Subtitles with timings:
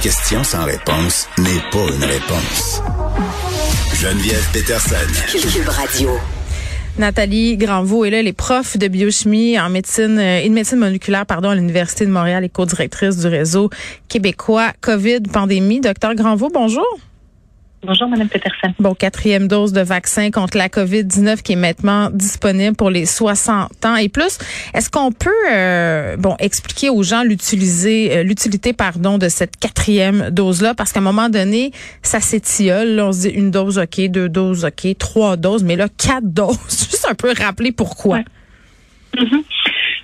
[0.00, 2.82] question sans réponse n'est pas une réponse.
[3.94, 4.96] Geneviève Peterson.
[5.28, 6.10] Cube Radio.
[6.96, 10.78] Nathalie Granvaux est là, elle est prof de biochimie en médecine euh, et de médecine
[10.78, 13.68] moléculaire pardon, à l'Université de Montréal et co-directrice du réseau
[14.08, 15.80] québécois COVID pandémie.
[15.80, 16.86] Docteur Granvaux, bonjour.
[17.82, 18.74] Bonjour, Madame Peterson.
[18.78, 23.86] Bon, quatrième dose de vaccin contre la COVID-19 qui est maintenant disponible pour les 60
[23.86, 24.38] ans et plus.
[24.74, 30.28] Est-ce qu'on peut, euh, bon, expliquer aux gens l'utiliser, euh, l'utilité, pardon, de cette quatrième
[30.28, 30.74] dose-là?
[30.74, 32.88] Parce qu'à un moment donné, ça s'étiole.
[32.96, 36.24] Là, On se dit une dose, OK, deux doses, OK, trois doses, mais là, quatre
[36.34, 36.58] doses.
[36.68, 38.18] Juste un peu rappeler pourquoi.
[38.18, 38.24] Ouais.
[39.18, 39.42] Mhm.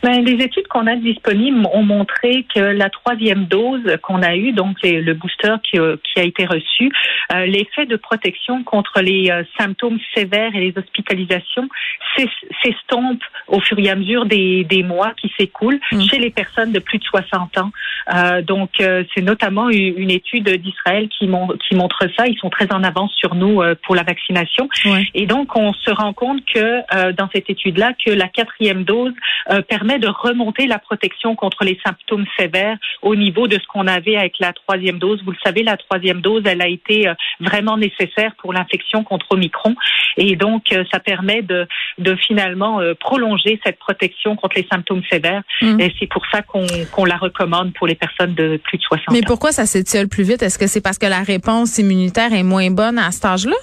[0.07, 4.53] Ben, les études qu'on a disponibles ont montré que la troisième dose qu'on a eue,
[4.53, 6.93] donc les- le booster qui, euh, qui a été reçu,
[7.35, 11.69] euh, l'effet de protection contre les euh, symptômes sévères et les hospitalisations
[12.17, 12.29] s'es-
[12.63, 16.01] s'estompe au fur et à mesure des, des mois qui s'écoulent Mm.
[16.09, 17.73] chez les personnes de plus de 60 ans.
[18.15, 22.29] Euh, donc, c'est notamment une, une étude d'Israël qui, mon- qui montre ça.
[22.29, 24.69] Ils sont très en avance sur nous pour la vaccination.
[24.85, 25.03] Ouais.
[25.15, 29.13] Et donc, on se rend compte que dans cette étude-là, que la quatrième dose
[29.51, 29.63] euh,
[29.97, 34.17] permet de remonter la protection contre les symptômes sévères au niveau de ce qu'on avait
[34.17, 35.23] avec la troisième dose.
[35.25, 39.27] Vous le savez, la troisième dose, elle a été euh, vraiment nécessaire pour l'infection contre
[39.31, 39.75] Omicron.
[40.17, 41.67] Et donc, euh, ça permet de,
[41.99, 45.43] de finalement euh, prolonger cette protection contre les symptômes sévères.
[45.63, 45.81] Mhm.
[45.81, 49.07] Et c'est pour ça qu'on qu'on la recommande pour les personnes de plus de 60
[49.13, 49.23] Mais ans.
[49.27, 50.43] pourquoi ça s'étiole plus vite?
[50.43, 53.57] Est-ce que c'est parce que la réponse immunitaire est moins bonne à cet âge-là?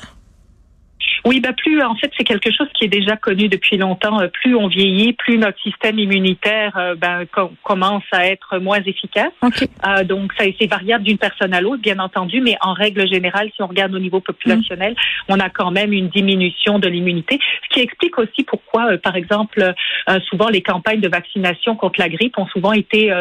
[1.25, 4.19] Oui, bah plus en fait c'est quelque chose qui est déjà connu depuis longtemps.
[4.19, 8.81] Euh, Plus on vieillit, plus notre système immunitaire euh, ben, com- commence à être moins
[8.85, 9.31] efficace.
[9.41, 9.67] OK.
[9.87, 13.49] Euh, donc ça c'est variable d'une personne à l'autre, bien entendu, mais en règle générale,
[13.55, 14.95] si on regarde au niveau populationnel,
[15.29, 19.15] on a quand même une diminution de l'immunité, ce qui explique aussi pourquoi, euh, par
[19.15, 19.73] exemple,
[20.29, 23.11] souvent les campagnes de vaccination contre la grippe ont souvent été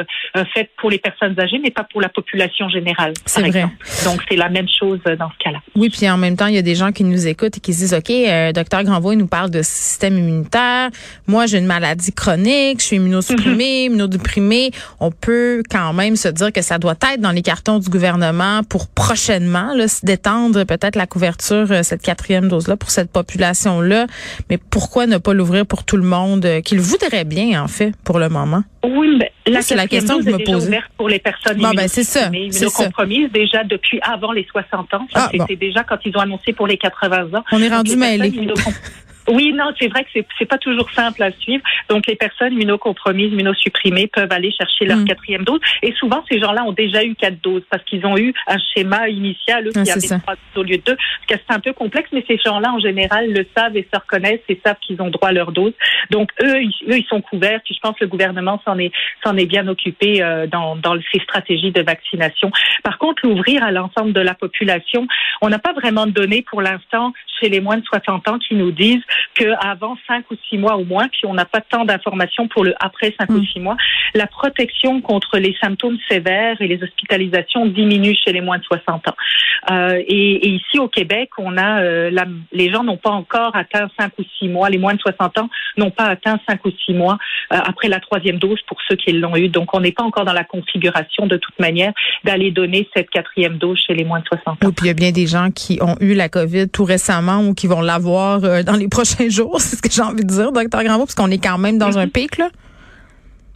[0.54, 3.12] faites pour les personnes âgées, mais pas pour la population générale.
[3.26, 3.48] C'est vrai.
[3.50, 3.74] exemple.
[4.04, 5.60] Donc c'est la même chose dans ce cas-là.
[5.76, 7.72] Oui, puis en même temps, il y a des gens qui nous écoutent et qui
[7.72, 10.91] se disent, OK, euh, docteur Granvaux, il nous parle de système immunitaire.
[11.26, 14.70] Moi, j'ai une maladie chronique, je suis immunosupprimée, immunodéprimée.
[15.00, 18.62] On peut quand même se dire que ça doit être dans les cartons du gouvernement
[18.69, 24.06] pour prochainement là, d'étendre peut-être la couverture, euh, cette quatrième dose-là pour cette population-là.
[24.50, 27.69] Mais pourquoi ne pas l'ouvrir pour tout le monde euh, qui le voudrait bien, en
[27.69, 28.62] fait, pour le moment?
[28.84, 31.86] Oui, mais la c'est la question que je me ouverte pour les personnes Bon, ben,
[31.86, 32.31] c'est ça,
[33.32, 35.06] déjà depuis avant les 60 ans.
[35.14, 35.38] Ah, bon.
[35.41, 37.44] c'était déjà quand ils ont annoncé pour les 80 ans.
[37.52, 38.75] On est Donc, rendu immunocom-
[39.28, 41.62] Oui, non, c'est vrai que c'est c'est pas toujours simple à suivre.
[41.88, 45.04] Donc, les personnes immunocompromises, immunosupprimées peuvent aller chercher leur Mm.
[45.04, 45.60] quatrième dose.
[45.82, 49.08] Et souvent, ces gens-là ont déjà eu quatre doses parce qu'ils ont eu un schéma
[49.08, 50.18] initial, eux, Ah, qui avait ça.
[50.18, 50.96] trois doses au lieu de deux.
[50.96, 53.98] Parce que c'est un peu complexe, mais ces gens-là, en général, le savent et se
[53.98, 55.72] reconnaissent et savent qu'ils ont droit à leur dose.
[56.10, 57.60] Donc, eux, ils, eux, ils sont couverts.
[57.64, 58.92] Puis, je pense que le gouvernement s'en est,
[59.24, 62.50] s'en est bien occupé euh, dans, dans ses stratégies de vaccination.
[62.82, 65.06] Par contre, l'ouvrir à l'ensemble de la population,
[65.40, 68.54] on n'a pas vraiment de données pour l'instant chez les moins de 60 ans qui
[68.54, 69.02] nous disent
[69.34, 72.74] qu'avant cinq ou six mois au moins, puis on n'a pas tant d'informations pour le
[72.80, 73.76] après cinq ou six mois,
[74.14, 79.08] la protection contre les symptômes sévères et les hospitalisations diminue chez les moins de 60
[79.08, 79.14] ans.
[79.70, 83.54] Euh, et, et ici au Québec, on a euh, la- les gens n'ont pas encore
[83.54, 86.70] atteint cinq ou six mois, les moins de 60 ans n'ont pas atteint cinq ou
[86.84, 87.18] six mois
[87.52, 89.48] euh, après la troisième dose pour ceux qui l'ont eu.
[89.48, 91.92] Donc on n'est pas encore dans la configuration de toute manière
[92.24, 94.56] d'aller donner cette quatrième dose chez les moins de 60 ans.
[94.66, 97.40] Oui, puis il y a bien des gens qui ont eu la COVID tout récemment
[97.46, 100.32] ou qui vont l'avoir euh, dans les prochains jours, c'est ce que j'ai envie de
[100.32, 102.50] dire, docteur Granvaux, parce qu'on est quand même dans un pic, là.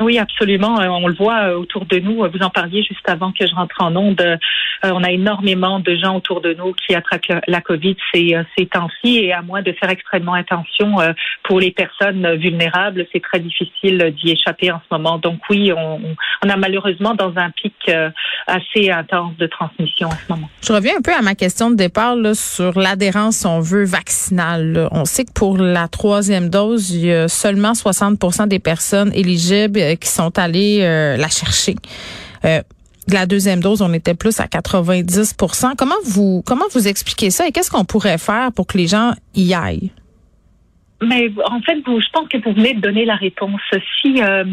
[0.01, 0.79] Oui, absolument.
[0.81, 2.17] Euh, On le voit euh, autour de nous.
[2.17, 4.21] Vous en parliez juste avant que je rentre en onde.
[4.21, 4.37] Euh,
[4.85, 9.19] On a énormément de gens autour de nous qui attrapent la- COVID ces, euh, temps-ci.
[9.19, 11.13] Et à moins de faire extrêmement attention euh,
[11.45, 15.19] pour les personnes vulnérables, c'est très difficile d'y échapper en ce moment.
[15.19, 18.11] Donc oui, on, a malheureusement dans un pic euh,
[18.47, 20.49] assez intense de transmission en ce moment.
[20.63, 24.89] Je reviens un peu à ma question de départ sur l'adhérence, on veut, vaccinale.
[24.93, 29.81] On sait que pour la troisième dose, il y a seulement 60% des personnes éligibles
[29.86, 31.77] euh, qui sont allées euh, la chercher.
[32.45, 32.61] Euh,
[33.09, 35.37] de la deuxième dose, on était plus à 90
[35.79, 39.13] Comment vous comment vous expliquez ça et qu'est-ce qu'on pourrait faire pour que les gens
[39.35, 39.93] y aillent?
[41.03, 43.61] Mais en fait, je pense que vous venez de donner la réponse.
[44.03, 44.45] Si euh,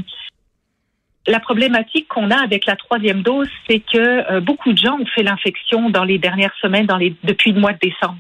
[1.26, 5.06] la problématique qu'on a avec la troisième dose, c'est que euh, beaucoup de gens ont
[5.16, 6.88] fait l'infection dans les dernières semaines,
[7.24, 8.18] depuis le mois de décembre.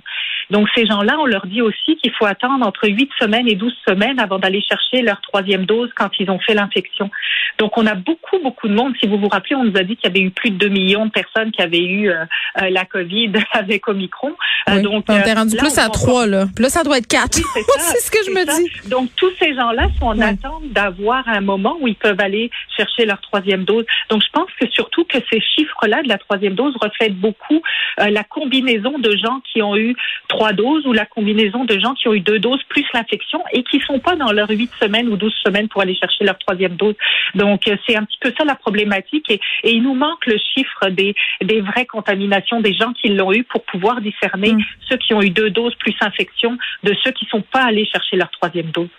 [0.53, 3.73] Donc ces gens-là, on leur dit aussi qu'il faut attendre entre 8 semaines et 12
[3.87, 7.09] semaines avant d'aller chercher leur troisième dose quand ils ont fait l'infection.
[7.57, 8.93] Donc on a beaucoup, beaucoup de monde.
[9.01, 10.69] Si vous vous rappelez, on nous a dit qu'il y avait eu plus de 2
[10.69, 12.25] millions de personnes qui avaient eu euh,
[12.61, 14.35] euh, la COVID avec Omicron.
[14.69, 16.45] Euh, donc on est rendu plus à 3 là.
[16.59, 17.33] Là, ça doit être 4.
[17.79, 18.89] c'est ce que je me dis.
[18.89, 23.07] Donc tous ces gens-là sont en attente d'avoir un moment où ils peuvent aller chercher
[23.07, 23.85] leur troisième dose.
[24.11, 27.63] Donc je pense que surtout que ces chiffres-là de la troisième dose reflètent beaucoup
[27.97, 29.95] la combinaison de gens qui ont eu
[30.27, 33.63] trois doses ou la combinaison de gens qui ont eu deux doses plus l'infection et
[33.63, 36.75] qui sont pas dans leurs huit semaines ou douze semaines pour aller chercher leur troisième
[36.75, 36.95] dose.
[37.35, 40.89] Donc euh, c'est un petit peu ça la problématique et, il nous manque le chiffre
[40.89, 44.61] des, des vraies contaminations des gens qui l'ont eu pour pouvoir discerner mm.
[44.89, 48.17] ceux qui ont eu deux doses plus infection de ceux qui sont pas allés chercher
[48.17, 48.89] leur troisième dose.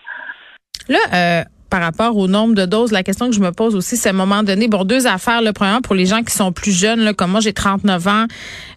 [0.88, 1.42] Là, euh,
[1.74, 4.12] par rapport au nombre de doses, la question que je me pose aussi, c'est à
[4.12, 5.42] un moment donné, bon, deux affaires.
[5.42, 8.26] Le premier, pour les gens qui sont plus jeunes, là, comme moi, j'ai 39 ans,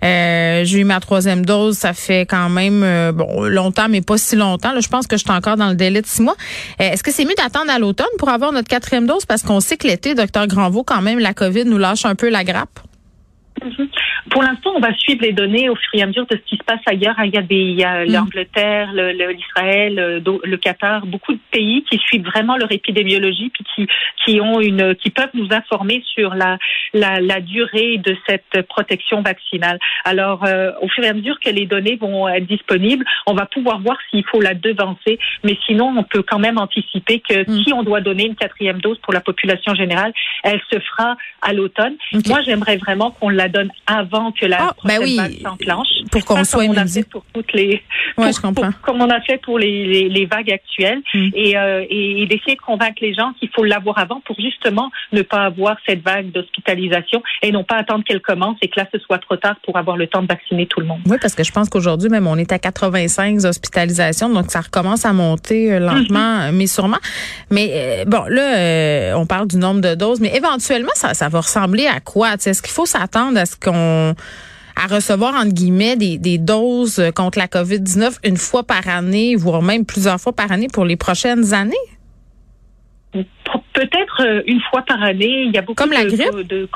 [0.04, 4.18] euh, j'ai eu ma troisième dose, ça fait quand même euh, bon longtemps, mais pas
[4.18, 4.72] si longtemps.
[4.72, 6.34] Là, je pense que je suis encore dans le délai de six mois.
[6.82, 9.28] Euh, est-ce que c'est mieux d'attendre à l'automne pour avoir notre quatrième dose?
[9.28, 12.30] Parce qu'on sait que l'été, docteur Granvaux, quand même, la COVID nous lâche un peu
[12.30, 12.80] la grappe.
[13.64, 13.90] Mhm.
[14.30, 16.58] Pour l'instant, on va suivre les données au fur et à mesure de ce qui
[16.58, 17.16] se passe ailleurs.
[17.24, 18.12] Il y a, des, il y a mm.
[18.12, 23.88] l'Angleterre, l'Israël, le, le, Qatar, beaucoup de pays qui suivent vraiment leur épidémiologie puis qui,
[24.26, 26.58] qui ont une, qui peuvent nous informer sur la,
[26.94, 29.80] la, la durée de cette protection vaccinale.
[30.04, 33.46] Alors, euh, au fur et à mesure que les données vont être disponibles, on va
[33.46, 35.20] pouvoir voir s'il faut la devancer.
[35.44, 37.64] Mais sinon, on peut quand même anticiper que mm.
[37.64, 40.14] si on doit donner une quatrième dose pour la population générale,
[40.44, 41.96] elle se fera à l'automne.
[42.28, 45.88] Moi, j'aimerais vraiment qu'on la donne avant que la ah, ben prochaine s'enclenche.
[46.12, 47.82] Pour qu'on soit comme on a fait pour toutes les,
[48.82, 51.30] comme on a fait pour les, les, vagues actuelles, hmm.
[51.34, 55.22] et, euh, et, d'essayer de convaincre les gens qu'il faut l'avoir avant pour justement ne
[55.22, 59.00] pas avoir cette vague d'hospitalisation et non pas attendre qu'elle commence et que là ce
[59.00, 61.00] soit trop tard pour avoir le temps de vacciner tout le monde.
[61.06, 65.06] Oui, parce que je pense qu'aujourd'hui même on est à 85 hospitalisations, donc ça recommence
[65.06, 66.56] à monter euh, lentement, mhm.
[66.56, 66.98] mais sûrement.
[67.50, 71.42] Mais euh, bon, là, on parle du nombre de doses, mais éventuellement ça, ça va
[71.42, 72.34] ressembler à quoi?
[72.34, 74.07] Est-ce qu'il faut s'attendre à ce qu'on
[74.76, 79.62] à recevoir entre guillemets des, des doses contre la COVID-19 une fois par année, voire
[79.62, 81.76] même plusieurs fois par année pour les prochaines années?
[83.74, 85.44] Peut-être euh, une fois par année.
[85.46, 86.48] Il y a beaucoup Comme la grippe?
[86.48, 86.68] de,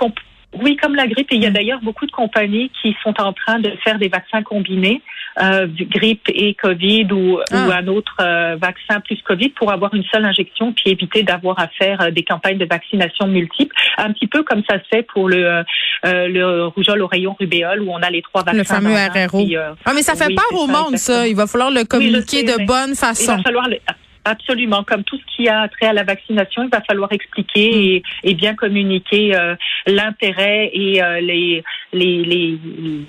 [0.59, 1.31] oui, comme la grippe.
[1.31, 1.53] Et il y a mm.
[1.53, 5.01] d'ailleurs beaucoup de compagnies qui sont en train de faire des vaccins combinés,
[5.42, 7.56] euh, grippe et Covid ou, ah.
[7.56, 11.57] ou un autre euh, vaccin plus Covid pour avoir une seule injection puis éviter d'avoir
[11.59, 13.75] à faire euh, des campagnes de vaccination multiples.
[13.98, 15.63] Un petit peu comme ça se fait pour le,
[16.06, 18.57] euh, le rougeole, oreillon, rubéole où on a les trois vaccins.
[18.57, 19.47] Le fameux RRO.
[19.86, 21.27] ah, mais ça fait peur au monde, ça.
[21.27, 23.33] Il va falloir le communiquer de bonne façon.
[23.33, 23.68] Il va falloir
[24.24, 24.83] Absolument.
[24.83, 28.56] Comme tout ce qui a trait à la vaccination, il va falloir expliquer et, bien
[28.56, 29.56] communiquer euh,
[29.88, 31.63] l'intérêt et euh, les,
[31.94, 32.60] les, les,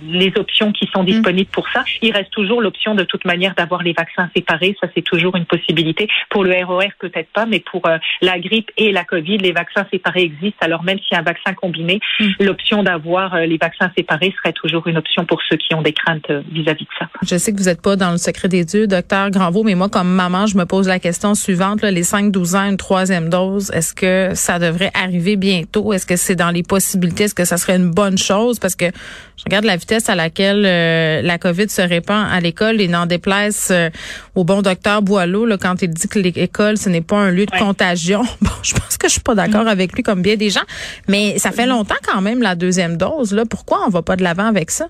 [0.04, 1.84] les, options qui sont disponibles pour ça.
[2.00, 4.76] Il reste toujours l'option de toute manière d'avoir les vaccins séparés.
[4.80, 6.08] Ça, c'est toujours une possibilité.
[6.30, 9.86] Pour le ROR, peut-être pas, mais pour euh, la grippe et la COVID, les vaccins
[9.90, 10.58] séparés existent.
[10.60, 12.26] Alors même s'il y a un vaccin combiné, mm.
[12.40, 16.30] l'option d'avoir les vaccins séparés serait toujours une option pour ceux qui ont des craintes
[16.50, 17.08] vis-à-vis de ça.
[17.22, 19.88] Je sais que vous n'êtes pas dans le secret des dieux, docteur Granvaux, mais moi,
[19.88, 23.94] comme maman, je me pose la question suivante, les 5-12 ans, une troisième dose, est-ce
[23.94, 25.92] que ça devrait arriver bientôt?
[25.92, 27.24] Est-ce que c'est dans les possibilités?
[27.24, 28.58] Est-ce que ça serait une bonne chose?
[28.58, 32.80] Parce que je regarde la vitesse à laquelle euh, la COVID se répand à l'école
[32.80, 33.90] et n'en déplace euh,
[34.34, 37.46] au bon docteur Boileau là, quand il dit que l'école, ce n'est pas un lieu
[37.46, 38.22] de contagion.
[38.40, 40.64] Bon, je pense que je suis pas d'accord avec lui comme bien des gens,
[41.06, 43.32] mais ça fait longtemps quand même la deuxième dose.
[43.32, 43.44] Là.
[43.48, 44.88] Pourquoi on va pas de l'avant avec ça?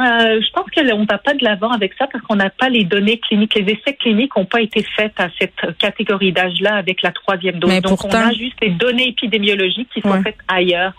[0.00, 2.70] Euh, je pense qu'on ne va pas de l'avant avec ça parce qu'on n'a pas
[2.70, 3.54] les données cliniques.
[3.54, 7.70] Les essais cliniques n'ont pas été faits à cette catégorie d'âge-là avec la troisième dose.
[7.70, 10.92] Mais Donc, on a juste les données épidémiologiques qui sont faites ailleurs.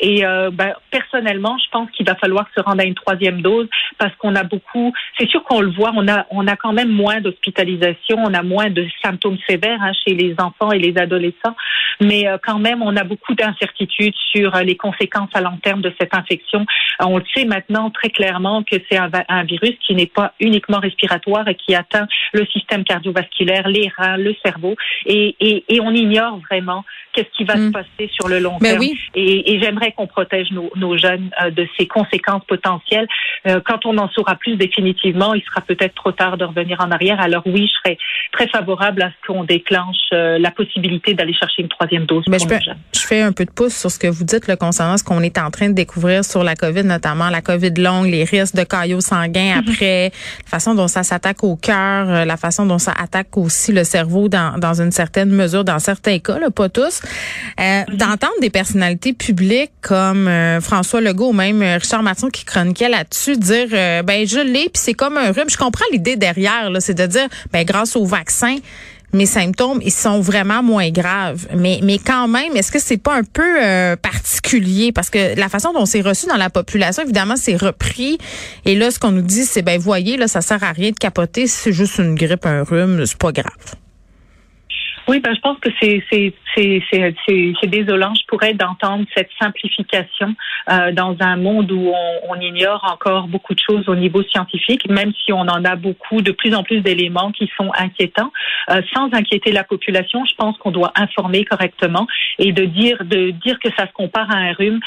[0.00, 3.68] Et euh, ben, personnellement, je pense qu'il va falloir se rendre à une troisième dose
[3.98, 4.92] parce qu'on a beaucoup.
[5.18, 8.42] C'est sûr qu'on le voit, on a on a quand même moins d'hospitalisation, on a
[8.42, 11.56] moins de symptômes sévères hein, chez les enfants et les adolescents,
[12.00, 15.92] mais euh, quand même, on a beaucoup d'incertitudes sur les conséquences à long terme de
[16.00, 16.66] cette infection.
[17.00, 20.78] on le sait maintenant très clairement que c'est un, un, virus qui n'est pas uniquement
[20.78, 24.74] respiratoire et qui atteint le système cardiovasculaire, les reins, le cerveau,
[25.06, 27.72] et, et, et on ignore vraiment qu'est-ce qui va se mm.
[27.72, 28.80] passer sur le long mais terme.
[28.80, 28.98] Oui.
[29.14, 33.08] Et, et j'aimerais qu'on protège nos, nos jeunes euh, de ces conséquences potentielles.
[33.46, 36.90] Euh, quand on en saura plus définitivement, il sera peut-être trop tard de revenir en
[36.90, 37.20] arrière.
[37.20, 37.98] Alors oui, je serais
[38.32, 42.24] très favorable à ce qu'on déclenche euh, la possibilité d'aller chercher une troisième dose.
[42.28, 42.78] Mais pour je, nos peux- jeunes.
[42.94, 45.22] je fais un peu de pouce sur ce que vous dites là, concernant ce qu'on
[45.22, 48.62] est en train de découvrir sur la COVID, notamment la COVID longue, les risques de
[48.62, 49.70] caillots sanguins Mm-hmm.
[49.70, 50.12] après,
[50.44, 53.84] la façon dont ça s'attaque au cœur, euh, la façon dont ça attaque aussi le
[53.84, 57.00] cerveau dans, dans une certaine mesure, dans certains cas, là, pas tous.
[57.60, 57.96] Euh, Mm-hmm.
[57.96, 62.88] D'entendre des personnalités publiques comme euh, François Legault ou même euh, Richard Masson qui chroniquait
[62.88, 65.48] là-dessus dire euh, ben je l'ai puis c'est comme un rhume.
[65.48, 68.56] Je comprends l'idée derrière, là, c'est de dire ben grâce au vaccin
[69.12, 71.46] mes symptômes ils sont vraiment moins graves.
[71.56, 74.92] Mais mais quand même, est-ce que c'est pas un peu euh, particulier?
[74.92, 78.18] Parce que la façon dont c'est reçu dans la population, évidemment, c'est repris.
[78.64, 80.96] Et là, ce qu'on nous dit, c'est ben voyez là, ça sert à rien de
[80.96, 81.46] capoter.
[81.46, 83.76] C'est juste une grippe, un rhume, c'est pas grave.
[85.08, 88.12] Oui, ben, je pense que c'est c'est désolant.
[88.14, 90.34] Je pourrais d'entendre cette simplification
[90.70, 94.88] euh, dans un monde où on, on ignore encore beaucoup de choses au niveau scientifique,
[94.88, 98.32] même si on en a beaucoup, de plus en plus d'éléments qui sont inquiétants.
[98.70, 102.06] Euh, sans inquiéter la population, je pense qu'on doit informer correctement
[102.38, 104.80] et de dire de dire que ça se compare à un rhume.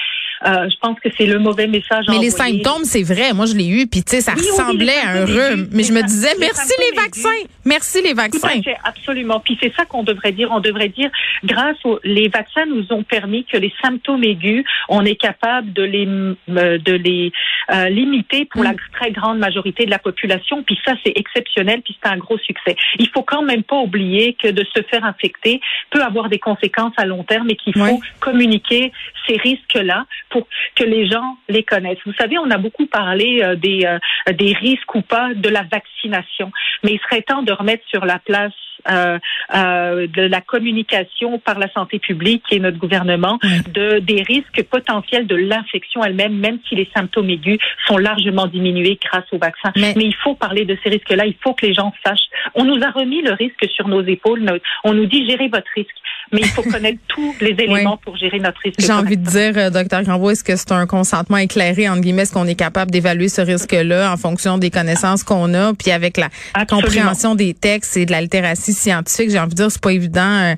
[0.45, 2.05] Euh, je pense que c'est le mauvais message.
[2.07, 3.33] Mais les symptômes, c'est vrai.
[3.33, 5.67] Moi, je l'ai eu, puis tu sais, ça Oui, oui, oui, ressemblait à un rhume.
[5.71, 7.29] Mais je me disais, merci les vaccins,
[7.65, 8.47] merci les vaccins.
[8.61, 9.39] fait, absolument.
[9.39, 10.49] Puis c'est ça qu'on devrait dire.
[10.51, 11.09] On devrait dire,
[11.43, 15.83] grâce aux les vaccins nous ont permis que les symptômes aigus, on est capable de
[15.83, 17.31] les euh, de les
[17.71, 20.63] euh, limiter pour la très grande majorité de la population.
[20.63, 21.81] Puis ça, c'est exceptionnel.
[21.81, 22.75] Puis c'est un gros succès.
[22.97, 26.93] Il faut quand même pas oublier que de se faire infecter peut avoir des conséquences
[26.97, 28.91] à long terme et qu'il faut communiquer
[29.27, 31.99] ces risques-là pour que les gens les connaissent.
[32.05, 33.99] Vous savez, on a beaucoup parlé euh, des euh,
[34.33, 36.51] des risques ou pas de la vaccination,
[36.83, 38.53] mais il serait temps de remettre sur la place
[38.91, 39.17] euh,
[39.55, 43.39] euh, de la communication par la santé publique et notre gouvernement
[43.73, 48.99] de des risques potentiels de l'infection elle-même, même si les symptômes aigus sont largement diminués
[49.03, 49.71] grâce au vaccin.
[49.75, 51.25] Mais- Mais, il faut parler de ces risques-là.
[51.25, 52.29] Il faut que les gens sachent.
[52.55, 54.59] On nous a remis le risque sur nos épaules.
[54.83, 55.89] On nous dit gérez votre risque,
[56.31, 58.79] mais il faut connaître tous les éléments pour gérer notre risque.
[58.79, 62.21] J'ai envie de dire, euh, docteur Granvaux, est-ce que c'est un consentement éclairé, entre guillemets,
[62.23, 66.17] est-ce qu'on est capable d'évaluer ce risque-là en fonction des connaissances qu'on a, puis avec
[66.17, 66.87] la Absolument.
[66.87, 70.21] compréhension des textes et de la littératie scientifique, j'ai envie de dire, c'est pas évident
[70.21, 70.55] euh,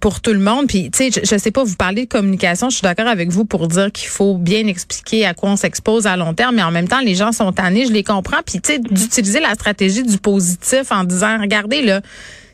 [0.00, 0.66] pour tout le monde.
[0.66, 3.30] Puis, tu sais, je, je sais pas, vous parlez de communication, je suis d'accord avec
[3.30, 6.62] vous pour dire qu'il faut bien expliquer à quoi on s'expose à long terme, mais
[6.62, 8.40] en même temps, les gens sont tannés, je les comprends.
[8.44, 12.00] Puis, tu sais, d'utiliser la stratégie du positif en disant, regardez, là,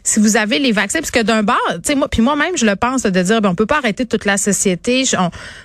[0.05, 2.67] si vous avez les vaccins, parce que d'un bord, tu sais moi, puis moi-même je
[2.67, 5.17] le pense de dire, ben on peut pas arrêter toute la société, tu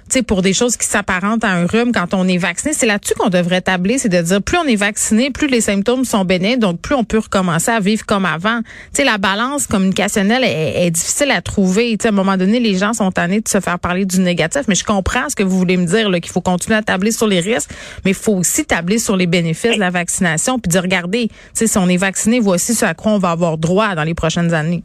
[0.09, 3.13] sais pour des choses qui s'apparentent à un rhume quand on est vacciné, c'est là-dessus
[3.15, 6.57] qu'on devrait tabler, c'est de dire plus on est vacciné, plus les symptômes sont bénins,
[6.57, 8.61] donc plus on peut recommencer à vivre comme avant.
[8.61, 11.97] Tu sais la balance communicationnelle est, est difficile à trouver.
[11.97, 14.19] Tu sais à un moment donné, les gens sont tannés de se faire parler du
[14.19, 16.83] négatif, mais je comprends ce que vous voulez me dire, là, qu'il faut continuer à
[16.83, 17.71] tabler sur les risques,
[18.05, 21.35] mais il faut aussi tabler sur les bénéfices de la vaccination, puis dire regardez, tu
[21.53, 24.13] sais si on est vacciné, voici ce à quoi on va avoir droit dans les
[24.13, 24.83] prochaines années.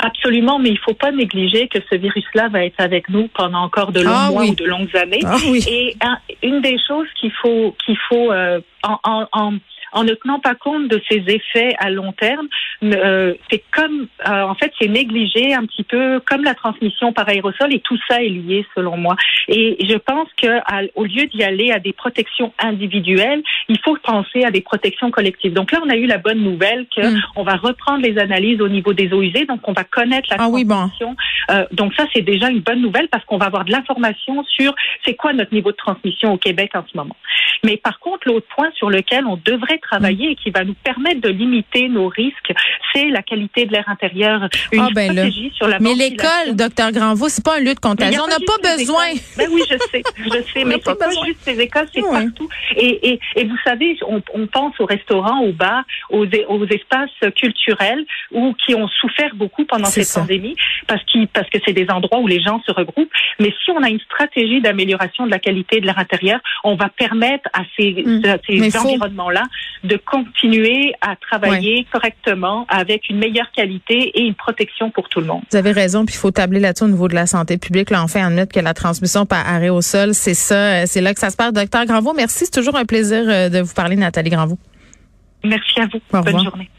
[0.00, 3.90] Absolument, mais il faut pas négliger que ce virus-là va être avec nous pendant encore
[3.90, 4.50] de longs Ah mois oui.
[4.50, 5.20] ou de longues années.
[5.26, 5.64] Ah oui.
[5.68, 9.52] Et un- une des choses qu'il faut qu'il faut euh, en, en, en
[9.92, 12.48] en ne tenant pas compte de ses effets à long terme,
[12.84, 17.28] euh, c'est comme, euh, en fait, c'est négligé un petit peu comme la transmission par
[17.28, 19.16] aérosol et tout ça est lié selon moi.
[19.48, 23.96] Et je pense que à- au lieu d'y aller à des protections individuelles, il faut
[24.02, 25.52] penser à des protections collectives.
[25.52, 27.20] Donc là, on a eu la bonne nouvelle que Mm.
[27.36, 30.36] on va reprendre les analyses au niveau des eaux usées, donc on va connaître la
[30.40, 30.74] Ah oui, bon.
[30.76, 31.16] transmission.
[31.50, 34.74] Euh, donc ça, c'est déjà une bonne nouvelle parce qu'on va avoir de l'information sur
[35.04, 37.16] c'est quoi notre niveau de transmission au Québec en ce moment.
[37.64, 41.20] Mais par contre, l'autre point sur lequel on devrait travailler et qui va nous permettre
[41.20, 42.52] de limiter nos risques,
[42.94, 44.48] c'est la qualité de l'air intérieur.
[44.72, 45.22] Une Ah, ben là.
[45.22, 48.22] stratégie sur la Mais l'école, docteur Granvaux, c'est pas un lieu de contagion.
[48.24, 49.06] On n'a pas besoin.
[49.36, 51.26] Ben oui, je sais, je sais, mais c'est pas besoin.
[51.26, 52.48] juste les écoles, c'est partout.
[52.76, 57.10] Et, et, et vous savez, on, on pense aux restaurants, aux bars, aux, aux espaces
[57.36, 60.20] culturels ou qui ont souffert beaucoup pendant cette ça.
[60.20, 60.56] pandémie
[60.86, 63.12] parce, qu'ils- parce que c'est des endroits où les gens se regroupent.
[63.38, 66.88] Mais si on a une stratégie d'amélioration de la qualité de l'air intérieur, on va
[66.88, 68.22] permettre à ces, Mm.
[68.46, 69.42] ces environnements-là
[69.84, 75.26] de continuer à travailler correctement avec une meilleure qualité et une protection pour tout le
[75.26, 75.42] monde.
[75.50, 77.90] Vous avez raison, puis il faut tabler là-dessus au niveau de la santé publique.
[77.90, 80.82] Là, on fait en note que la transmission par arrêt au sol, c'est ça, euh,
[80.86, 81.52] c'est là que ça se passe.
[81.52, 82.44] Docteur Granvaux, merci.
[82.46, 84.58] C'est toujours un plaisir euh, de vous parler, Nathalie Granvaux.
[85.44, 85.98] Merci à vous.
[86.12, 86.44] Au Bonne revoir.
[86.44, 86.70] journée.